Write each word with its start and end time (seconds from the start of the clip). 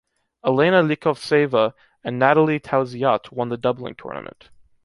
Elena 0.43 0.81
Likhovtseva 0.81 1.75
and 2.03 2.17
Nathalie 2.17 2.59
Tauziat 2.59 3.31
won 3.31 3.49
the 3.49 3.55
doubling 3.57 3.93
tournament. 3.93 4.49